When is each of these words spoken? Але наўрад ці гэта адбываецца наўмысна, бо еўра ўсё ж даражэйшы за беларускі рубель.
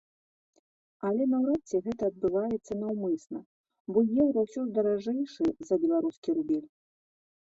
Але 1.07 1.23
наўрад 1.33 1.61
ці 1.73 1.81
гэта 1.87 2.03
адбываецца 2.11 2.73
наўмысна, 2.83 3.39
бо 3.97 4.03
еўра 4.23 4.39
ўсё 4.47 4.61
ж 4.69 4.73
даражэйшы 4.77 5.45
за 5.71 5.75
беларускі 5.83 6.29
рубель. 6.39 6.65